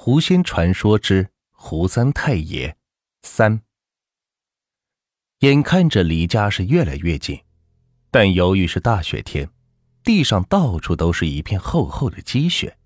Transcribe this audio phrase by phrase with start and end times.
[0.00, 2.76] 狐仙传说之胡三太爷
[3.22, 3.60] 三。
[5.40, 7.36] 眼看着离家是越来越近，
[8.08, 9.50] 但由于是大雪天，
[10.04, 12.78] 地上到处都是一片厚厚的积雪，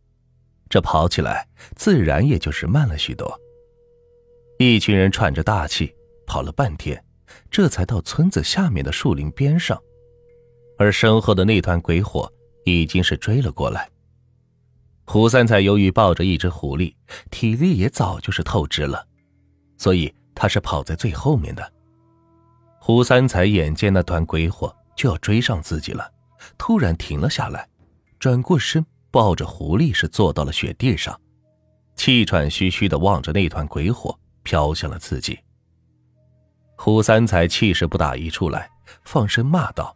[0.70, 1.46] 这跑起来
[1.76, 3.38] 自然也就是慢了许多。
[4.58, 5.94] 一群人喘着大气
[6.26, 7.04] 跑了半天，
[7.50, 9.78] 这才到村子下面的树林边上，
[10.78, 12.32] 而身后的那团鬼火
[12.64, 13.86] 已经是追了过来。
[15.04, 16.94] 胡三才由于抱着一只狐狸，
[17.30, 19.04] 体力也早就是透支了，
[19.76, 21.72] 所以他是跑在最后面的。
[22.78, 26.10] 胡三才眼见那团鬼火就要追上自己了，
[26.56, 27.68] 突然停了下来，
[28.18, 31.20] 转过身抱着狐狸是坐到了雪地上，
[31.96, 35.38] 气喘吁吁的望着那团鬼火飘向了自己。
[36.76, 38.70] 胡三才气势不打一处来，
[39.04, 39.94] 放声骂道：“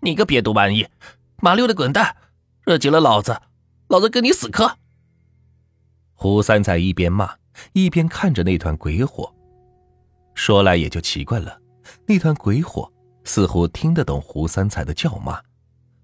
[0.00, 0.86] 你个瘪犊玩意，
[1.38, 2.16] 麻溜的滚蛋，
[2.64, 3.38] 惹急了老子！”
[3.90, 4.76] 老子跟你死磕！
[6.14, 7.34] 胡三才一边骂，
[7.72, 9.34] 一边看着那团鬼火。
[10.32, 11.60] 说来也就奇怪了，
[12.06, 12.88] 那团鬼火
[13.24, 15.42] 似乎听得懂胡三才的叫骂，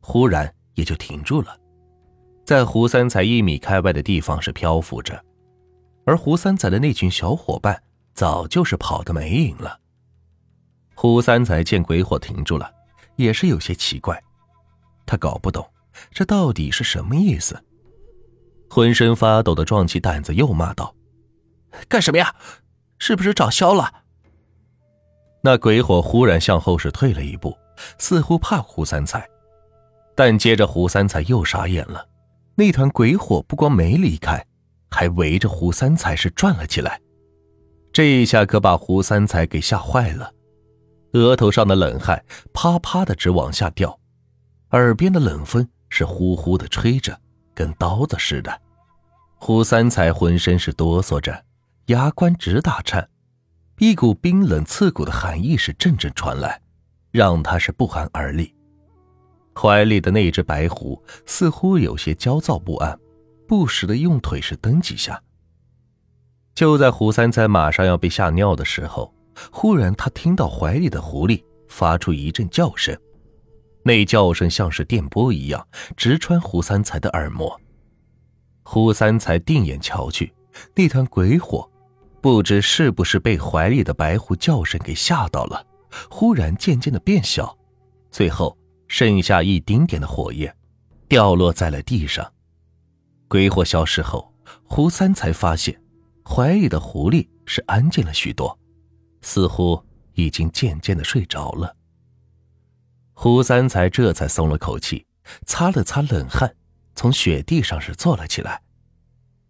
[0.01, 1.57] 忽然也就停住了，
[2.45, 5.25] 在胡三才一米开外的地方是漂浮着，
[6.05, 7.81] 而胡三才的那群小伙伴
[8.15, 9.79] 早就是跑得没影了。
[10.97, 12.69] 胡三才见鬼火停住了，
[13.15, 14.21] 也是有些奇怪，
[15.07, 15.65] 他搞不懂
[16.11, 17.63] 这到底是什么意思。
[18.69, 20.95] 浑身发抖的壮起胆子，又骂道
[21.89, 22.35] ：“干什么呀？
[22.99, 23.91] 是不是找消了？”
[25.43, 27.57] 那鬼火忽然向后是退了一步，
[27.99, 29.27] 似乎怕胡三才。
[30.15, 32.09] 但接着胡三才又傻眼了，
[32.55, 34.45] 那团鬼火不光没离开，
[34.91, 37.01] 还围着胡三才是转了起来。
[37.93, 40.33] 这一下可把胡三才给吓坏了，
[41.13, 43.99] 额头上的冷汗啪啪的直往下掉，
[44.71, 47.19] 耳边的冷风是呼呼的吹着。
[47.57, 48.61] 跟刀子似的，
[49.39, 51.43] 胡三才浑身是哆嗦着，
[51.87, 53.09] 牙关直打颤，
[53.79, 56.61] 一股冰冷刺骨的寒意是阵阵传来，
[57.11, 58.55] 让他是不寒而栗。
[59.59, 62.99] 怀里的那只白狐似乎有些焦躁不安，
[63.49, 65.19] 不时的用腿是蹬几下。
[66.55, 69.15] 就在胡三才马上要被吓尿的时候，
[69.51, 72.95] 忽然他听到怀里的狐狸发出一阵叫声。
[73.87, 75.65] 那叫声像是电波一样，
[75.97, 77.61] 直穿胡三才的耳膜。
[78.65, 80.35] 胡三才定眼瞧去，
[80.75, 81.71] 那团鬼火，
[82.21, 85.65] 不知是不是被怀里的白狐叫声给吓到了，
[86.11, 87.57] 忽然渐渐的变小，
[88.11, 88.59] 最后
[88.89, 90.53] 剩下一丁点的火焰，
[91.07, 92.29] 掉落在了地上。
[93.29, 95.81] 鬼火消失后，胡三才发现，
[96.25, 98.59] 怀里的狐狸是安静了许多，
[99.21, 99.81] 似乎
[100.15, 101.76] 已经渐渐的睡着了。
[103.19, 105.07] 胡三才这才松了口气，
[105.47, 106.55] 擦了擦冷汗，
[106.95, 108.61] 从雪地上是坐了起来。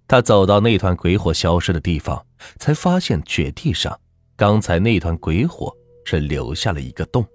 [0.06, 2.24] 他走到那团鬼火消失的地方，
[2.60, 4.00] 才发现雪地上
[4.36, 7.26] 刚才那团鬼火是留下了一个洞。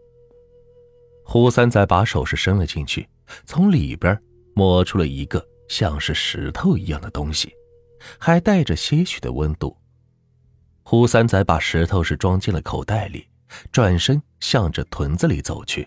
[1.25, 3.05] 胡三才把手是伸了进去，
[3.45, 4.17] 从里边
[4.55, 7.53] 摸出了一个像是石头一样的东西，
[8.17, 9.75] 还带着些许的温度。
[10.83, 13.27] 胡三才把石头是装进了口袋里，
[13.69, 15.85] 转身向着屯子里走去。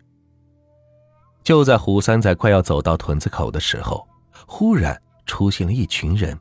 [1.44, 4.08] 就在胡三才快要走到屯子口的时候，
[4.46, 6.36] 忽然出现了一群人，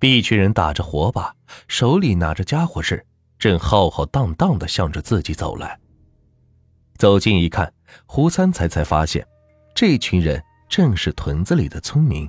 [0.00, 1.34] 一群人打着火把，
[1.68, 3.04] 手里拿着家伙事，
[3.38, 5.78] 正浩浩荡荡的向着自己走来。
[6.96, 7.70] 走近一看，
[8.06, 9.26] 胡三才才发现，
[9.74, 12.26] 这群人正是屯子里的村民，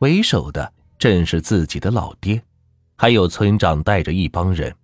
[0.00, 2.42] 为首的正是自己的老爹，
[2.96, 4.74] 还有村长带着一帮人。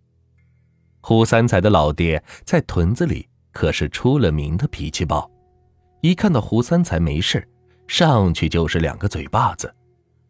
[1.03, 5.31] 胡三才的老爹在屯子里可是出了名的脾气暴。
[6.07, 7.45] 一看到胡三才没事，
[7.89, 9.75] 上去就是两个嘴巴子，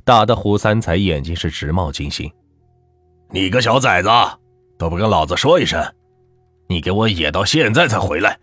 [0.04, 2.32] 打得胡三才眼睛是直冒金星。
[3.28, 4.08] 你个小崽子，
[4.78, 5.84] 都不跟老子说一声，
[6.66, 8.38] 你给我野到现在才回来！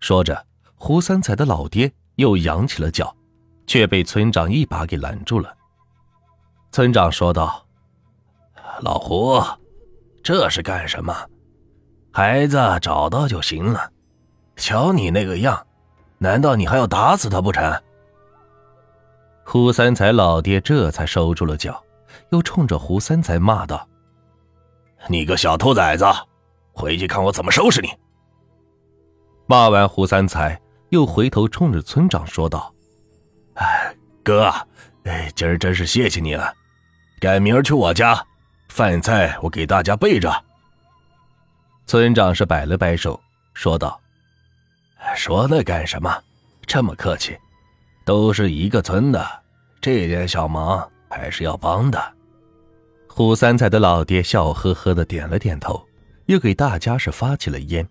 [0.00, 0.44] 说着，
[0.74, 3.16] 胡三才的老爹又扬起了脚，
[3.64, 5.56] 却被村长一把给拦住了。
[6.72, 7.64] 村长说道
[8.82, 9.40] ：“老胡，
[10.24, 11.14] 这是干什么？
[12.12, 13.92] 孩子找到就行了，
[14.56, 15.64] 瞧你那个样！”
[16.22, 17.82] 难道你还要打死他不成？
[19.42, 21.82] 胡三才老爹这才收住了脚，
[22.30, 23.88] 又冲着胡三才骂道
[25.08, 26.04] ：“你个小兔崽子，
[26.72, 27.88] 回去看我怎么收拾你！”
[29.48, 32.72] 骂完胡三才，又回头冲着村长说道
[33.56, 34.52] ：“哎，哥，
[35.04, 36.52] 哎，今儿真是谢谢你了，
[37.18, 38.22] 改明儿去我家，
[38.68, 40.30] 饭菜我给大家备着。”
[41.86, 43.18] 村长是摆了摆手，
[43.54, 43.99] 说道。
[45.14, 46.22] 说那干什么？
[46.66, 47.36] 这么客气，
[48.04, 49.26] 都是一个村的，
[49.80, 52.00] 这点小忙还是要帮的。
[53.08, 55.84] 胡三才的老爹笑呵呵的点了点头，
[56.26, 57.86] 又给大家是发起了烟。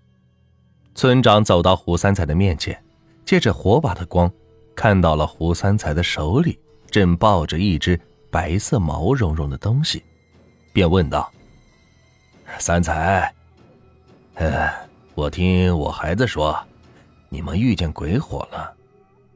[0.95, 2.81] 村长走到胡三才的面前，
[3.25, 4.31] 借着火把的光，
[4.75, 6.57] 看到了胡三才的手里
[6.89, 7.99] 正抱着一只
[8.31, 10.03] 白色毛茸茸的东西，
[10.71, 11.29] 便问道
[12.57, 13.33] ：“三才，
[14.35, 14.71] 呃，
[15.15, 16.57] 我听我孩子说，
[17.29, 18.75] 你们遇见鬼火了，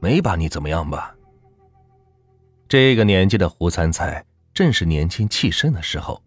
[0.00, 1.14] 没把你怎么样吧？”
[2.68, 6.22] 这个年纪的胡三才正是年轻气盛的时候，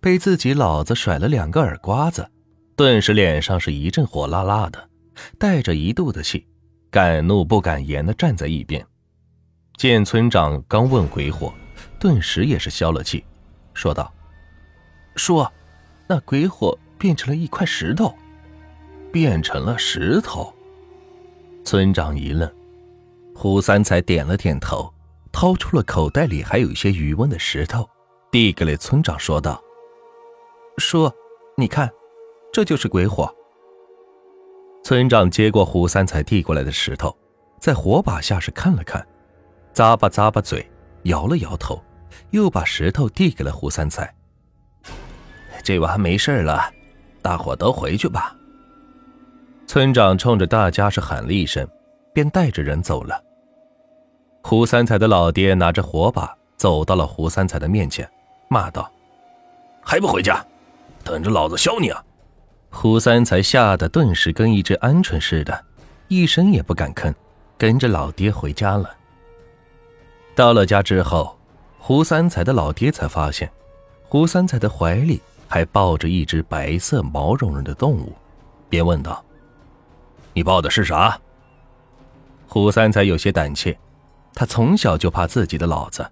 [0.00, 2.30] 被自己老子甩了两个耳刮子，
[2.76, 4.88] 顿时脸上是一阵火辣辣的，
[5.38, 6.46] 带着一肚子气，
[6.90, 8.86] 敢怒不敢言的站在一边。
[9.76, 11.52] 见村长刚问鬼火，
[11.98, 13.24] 顿时也是消了气，
[13.74, 14.12] 说道
[15.16, 15.44] ：“叔，
[16.06, 18.14] 那鬼火变成了一块石头，
[19.10, 20.52] 变成了石头。”
[21.68, 22.50] 村长一愣，
[23.34, 24.90] 胡三才点了点头。
[25.30, 27.86] 掏出了口袋里还有一些余温的石头，
[28.32, 29.62] 递给了村长，说道
[30.78, 31.12] ：“叔，
[31.58, 31.90] 你看，
[32.54, 33.30] 这就是鬼火。”
[34.82, 37.14] 村长接过胡三才递过来的石头，
[37.60, 39.06] 在火把下是看了看，
[39.74, 40.66] 咂巴咂巴嘴，
[41.02, 41.78] 摇了摇头，
[42.30, 44.10] 又把石头递给了胡三才。
[45.62, 46.72] 这娃没事了，
[47.20, 48.34] 大伙都回去吧。
[49.68, 51.68] 村长冲着大家是喊了一声，
[52.14, 53.22] 便带着人走了。
[54.42, 58.10] 胡三才的老爹拿着火把走到了胡三才的面前，
[58.48, 58.90] 骂道
[59.84, 60.42] ：“还不回家，
[61.04, 62.02] 等着老子削你啊！”
[62.72, 65.62] 胡三才吓得顿时跟一只鹌鹑似的，
[66.08, 67.14] 一声也不敢吭，
[67.58, 68.96] 跟着老爹回家了。
[70.34, 71.36] 到了家之后，
[71.78, 73.52] 胡三才的老爹才发现，
[74.08, 78.14] 胡三才的怀里还抱着一只白色毛茸茸的动物，
[78.70, 79.22] 便问道
[80.38, 81.20] ：“你抱的是啥？”
[82.46, 83.76] 胡三才有些胆怯。
[84.34, 86.08] 他从小就怕自己的老子，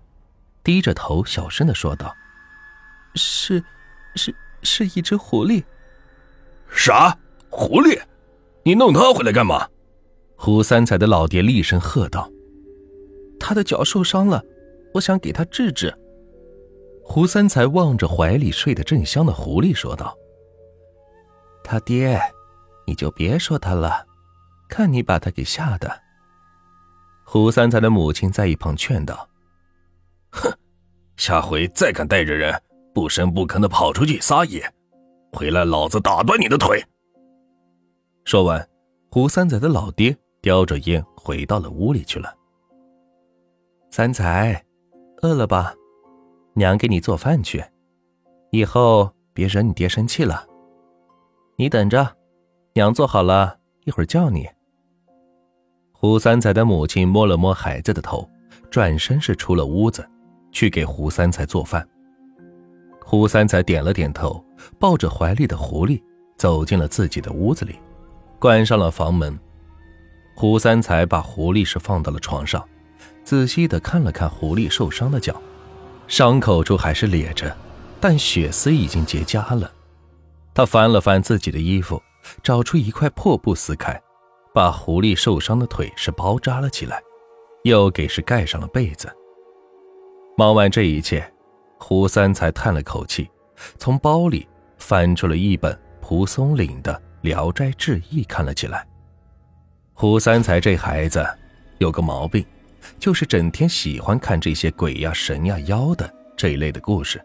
[0.64, 2.12] 低着头小声的说道
[3.14, 3.62] ：“是，
[4.16, 4.34] 是，
[4.64, 5.62] 是一只狐狸。
[6.68, 7.16] ”“啥？
[7.50, 8.02] 狐狸？
[8.64, 9.68] 你弄它回来干嘛？”
[10.34, 12.28] 胡三才的老爹厉声喝道
[13.38, 14.42] ：“他的脚受伤了，
[14.94, 15.96] 我想给他治治。”
[17.04, 20.18] 胡三才望着怀里睡得正香的狐狸说道
[21.62, 22.20] ：“他爹，
[22.88, 24.04] 你就别说他了，
[24.68, 26.02] 看你把他给吓的。”
[27.24, 29.28] 胡三才的母亲在一旁劝道
[30.30, 30.52] ：“哼，
[31.16, 32.62] 下回再敢带着人
[32.94, 34.72] 不声不吭的跑出去撒野，
[35.32, 36.84] 回来老子打断你的腿。”
[38.24, 38.68] 说完，
[39.10, 42.32] 胡三仔的老爹叼着烟回到了屋里去了。
[43.90, 44.64] 三才，
[45.22, 45.74] 饿了吧？
[46.54, 47.64] 娘给你做饭去，
[48.50, 50.46] 以后别惹你爹生气了。
[51.56, 52.16] 你等着，
[52.74, 54.48] 娘做好了一会儿叫你。
[56.06, 58.30] 胡三才的母亲摸了摸孩子的头，
[58.70, 60.08] 转身是出了屋子，
[60.52, 61.84] 去给胡三才做饭。
[63.02, 64.40] 胡三才点了点头，
[64.78, 66.00] 抱着怀里的狐狸
[66.36, 67.74] 走进了自己的屋子里，
[68.38, 69.36] 关上了房门。
[70.36, 72.64] 胡三才把狐狸是放到了床上，
[73.24, 75.42] 仔细的看了看狐狸受伤的脚，
[76.06, 77.52] 伤口处还是裂着，
[77.98, 79.72] 但血丝已经结痂了。
[80.54, 82.00] 他翻了翻自己的衣服，
[82.44, 84.00] 找出一块破布撕开。
[84.56, 86.98] 把狐狸受伤的腿是包扎了起来，
[87.64, 89.06] 又给是盖上了被子。
[90.34, 91.30] 忙完这一切，
[91.78, 93.28] 胡三才叹了口气，
[93.76, 98.88] 从包里翻出了一本蒲松龄的《聊斋志异》看了起来。
[99.92, 101.22] 胡三才这孩子
[101.76, 102.42] 有个毛病，
[102.98, 107.22] 就是整天喜欢看这些鬼呀、神呀、妖的这一类的故事，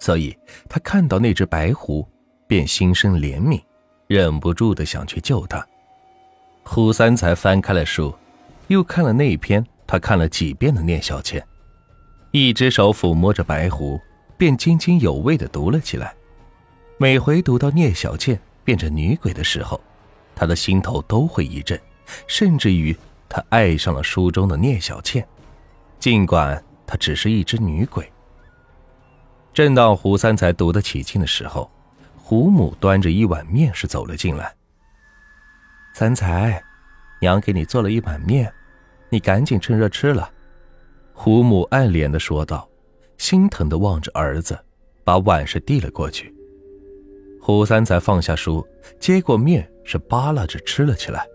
[0.00, 0.36] 所以
[0.68, 2.06] 他看到那只白狐，
[2.46, 3.58] 便心生怜悯，
[4.06, 5.66] 忍不住的想去救它。
[6.70, 8.14] 胡三才翻开了书，
[8.66, 11.44] 又看了那一篇他看了几遍的聂小倩，
[12.30, 13.98] 一只手抚摸着白狐，
[14.36, 16.14] 便津津有味的读了起来。
[16.98, 19.80] 每回读到聂小倩变成女鬼的时候，
[20.36, 21.80] 他的心头都会一震，
[22.26, 22.94] 甚至于
[23.30, 25.26] 他爱上了书中的聂小倩，
[25.98, 28.06] 尽管她只是一只女鬼。
[29.54, 31.70] 正当胡三才读得起劲的时候，
[32.18, 34.54] 胡母端着一碗面食走了进来。
[35.98, 36.62] 三才，
[37.20, 38.54] 娘给你做了一碗面，
[39.08, 40.30] 你赶紧趁热吃了。”
[41.12, 42.70] 胡母暗怜的说道，
[43.16, 44.56] 心疼的望着儿子，
[45.02, 46.32] 把碗是递了过去。
[47.42, 48.64] 胡三才放下书，
[49.00, 51.26] 接过面是扒拉着吃了起来。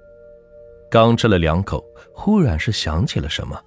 [0.90, 3.62] 刚吃了两口，忽然是想起了什么，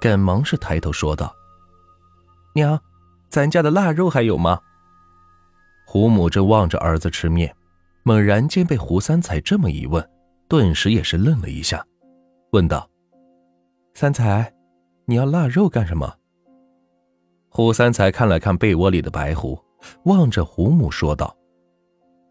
[0.00, 1.34] 赶忙是抬头说道
[2.54, 2.80] ：“娘，
[3.28, 4.60] 咱家的腊肉还有吗？”
[5.84, 7.52] 胡母正望着儿子吃面，
[8.04, 10.08] 猛然间被胡三才这么一问。
[10.48, 11.84] 顿时也是愣了一下，
[12.52, 12.88] 问道
[13.94, 14.52] ：“三才，
[15.04, 16.12] 你要腊肉干什么？”
[17.48, 19.58] 胡三才看了看被窝里的白狐，
[20.04, 21.34] 望着胡母说道：“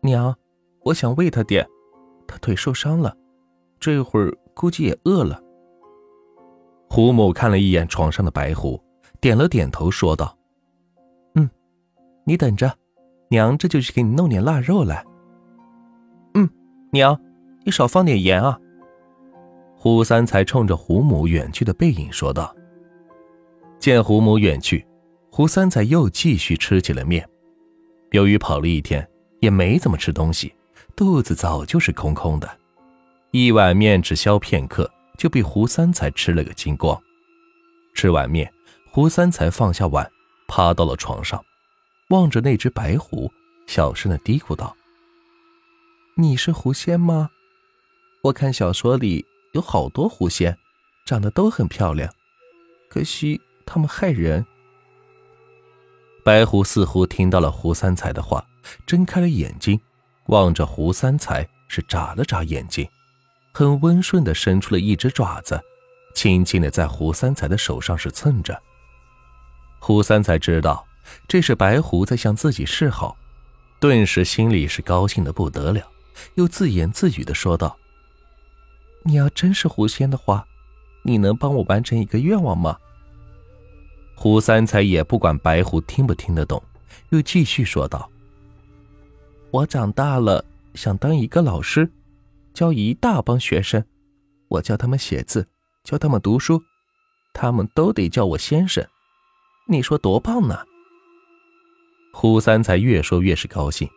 [0.02, 0.36] 娘，
[0.82, 1.68] 我想喂他点，
[2.28, 3.16] 他腿受伤了，
[3.80, 5.42] 这会儿估计也饿了。”
[6.88, 8.80] 胡母看了一眼床上的白狐，
[9.20, 10.38] 点了点头，说道
[11.34, 11.50] ：“嗯，
[12.24, 12.72] 你等着，
[13.30, 15.04] 娘这就去给你弄点腊肉来。
[16.36, 16.48] ”“嗯，
[16.92, 17.20] 娘，
[17.66, 18.58] 你少放点盐啊。”
[19.76, 22.56] 胡三才冲着胡母远去的背影说道。
[23.78, 24.86] 见胡母远去，
[25.30, 27.28] 胡三才又继续吃起了面。
[28.12, 29.06] 由于跑了一天，
[29.42, 30.54] 也没怎么吃东西，
[30.96, 32.50] 肚子早就是空空的。
[33.32, 34.90] 一碗面只消片刻。
[35.18, 37.02] 就被胡三才吃了个精光。
[37.94, 38.52] 吃完面，
[38.92, 40.06] 胡三才放下碗，
[40.46, 41.42] 趴到了床上，
[42.10, 43.32] 望着那只白狐，
[43.66, 44.76] 小声的嘀咕道
[46.20, 47.30] ：“你是狐仙吗？
[48.26, 50.58] 我看小说里有好多狐仙，
[51.06, 52.12] 长得都很漂亮，
[52.90, 54.44] 可惜他们害人。”
[56.26, 58.44] 白狐似乎听到了胡三才的话，
[58.88, 59.80] 睁开了眼睛，
[60.26, 62.90] 望着胡三才，是眨了眨眼睛。
[63.54, 65.62] 很温顺的伸出了一只爪子，
[66.16, 68.60] 轻轻的在胡三才的手上是蹭着。
[69.78, 70.84] 胡三才知道
[71.28, 73.16] 这是白狐在向自己示好，
[73.80, 75.88] 顿时心里是高兴的不得了，
[76.34, 77.78] 又自言自语的说道
[79.06, 80.46] ：“你要真是狐仙的话，
[81.04, 82.76] 你能帮我完成一个愿望吗？”
[84.18, 86.62] 胡三才也不管白狐听不听得懂，
[87.10, 88.10] 又继续说道
[89.52, 90.44] ：“我长大了
[90.74, 91.90] 想当一个老师。”
[92.56, 93.84] 教一大帮学生，
[94.48, 95.46] 我教他们写字，
[95.84, 96.64] 教他们读书，
[97.34, 98.82] 他们都得叫我先生。
[99.68, 100.58] 你说多棒呢？
[102.14, 103.90] 胡三才越说越是高兴。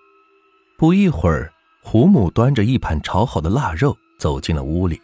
[0.76, 1.52] 不一会儿，
[1.84, 5.00] 胡母端着一盘炒好的腊肉走进了屋里，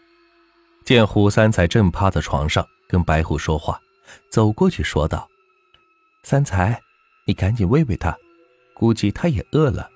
[0.84, 3.80] 见胡三才正趴在床上跟白虎说话，
[4.28, 5.28] 走过去说道
[6.24, 6.78] ：“三才，
[7.24, 8.16] 你赶紧喂喂他，
[8.74, 9.88] 估计他也饿了。”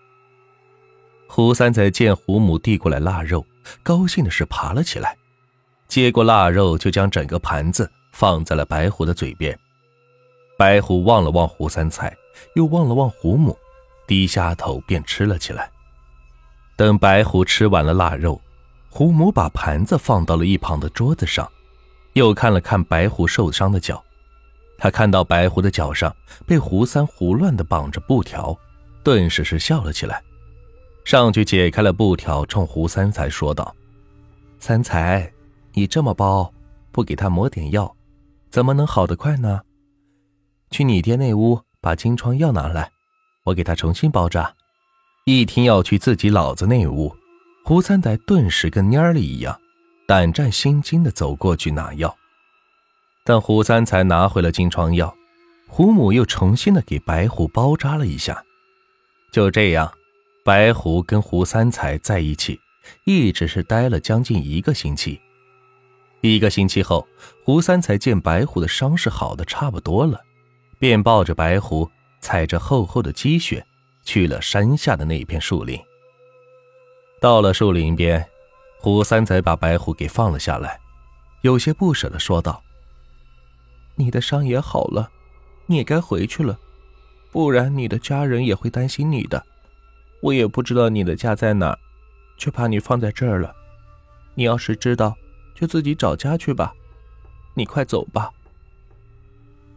[1.28, 3.44] 胡三才见胡母递过来腊肉，
[3.82, 5.16] 高兴的是爬了起来，
[5.88, 9.58] 接过腊肉就将整个盘子放在了白虎的嘴边。
[10.56, 12.16] 白虎望了望胡三才，
[12.54, 13.56] 又望了望胡母，
[14.06, 15.70] 低下头便吃了起来。
[16.76, 18.40] 等白虎吃完了腊肉，
[18.88, 21.48] 胡母把盘子放到了一旁的桌子上，
[22.14, 24.02] 又看了看白狐受伤的脚，
[24.76, 26.14] 他看到白狐的脚上
[26.46, 28.56] 被胡三胡乱的绑着布条，
[29.04, 30.22] 顿时是笑了起来。
[31.04, 33.74] 上去解开了布条，冲胡三才说道
[34.58, 35.32] ：“三才，
[35.72, 36.52] 你这么包，
[36.90, 37.94] 不给他抹点药，
[38.50, 39.60] 怎么能好得快呢？
[40.70, 42.90] 去你爹那屋把金疮药拿来，
[43.44, 44.54] 我给他重新包扎。”
[45.24, 47.14] 一听要去自己老子那屋，
[47.64, 49.60] 胡三才顿时跟蔫了一样，
[50.06, 52.16] 胆战心惊的走过去拿药。
[53.24, 55.14] 但胡三才拿回了金疮药，
[55.66, 58.42] 胡母又重新的给白虎包扎了一下，
[59.30, 59.92] 就这样。
[60.44, 62.58] 白狐跟胡三才在一起，
[63.04, 65.20] 一直是待了将近一个星期。
[66.22, 67.06] 一个星期后，
[67.44, 70.18] 胡三才见白狐的伤势好的差不多了，
[70.78, 71.86] 便抱着白狐，
[72.22, 73.62] 踩着厚厚的积雪，
[74.04, 75.78] 去了山下的那片树林。
[77.20, 78.24] 到了树林边，
[78.78, 80.78] 胡三才把白虎给放了下来，
[81.40, 82.62] 有些不舍的说道
[83.96, 85.10] ：“你的伤也好了，
[85.66, 86.58] 你也该回去了，
[87.32, 89.44] 不然你的家人也会担心你的。”
[90.20, 91.78] 我也不知道你的家在哪儿，
[92.38, 93.54] 却把你放在这儿了。
[94.34, 95.16] 你要是知道，
[95.54, 96.72] 就自己找家去吧。
[97.54, 98.28] 你快走吧。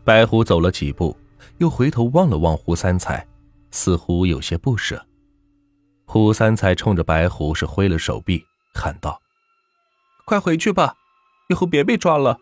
[0.04, 1.16] 白虎走了几步，
[1.60, 3.24] 又回头望了望胡三才，
[3.70, 5.04] 似乎有些不舍。
[6.12, 9.22] 胡三才冲着白狐是挥了手臂，喊道
[10.28, 10.98] ：“快回去吧，
[11.48, 12.38] 以后别被抓了。”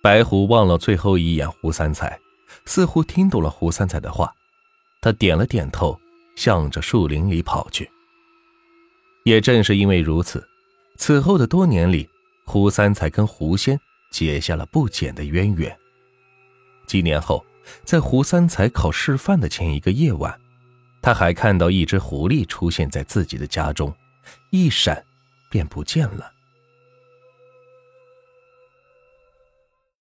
[0.00, 2.20] 白狐望了最后一眼胡三才，
[2.66, 4.32] 似乎听懂了胡三才的话，
[5.00, 5.98] 他点了点头。
[6.36, 7.90] 向着树林里跑去。
[9.24, 10.48] 也正是因为如此，
[10.96, 12.08] 此后的多年里，
[12.44, 13.78] 胡三才跟狐仙
[14.12, 15.76] 结下了不浅的渊源。
[16.86, 17.44] 几年后，
[17.84, 20.40] 在胡三才考师范的前一个夜晚，
[21.04, 23.94] 他还看到一只狐狸出现在自己的家中，
[24.48, 25.04] 一闪，
[25.50, 26.33] 便不见了。